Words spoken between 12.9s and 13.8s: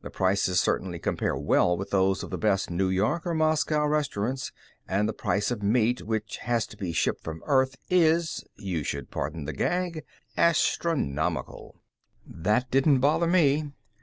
bother me.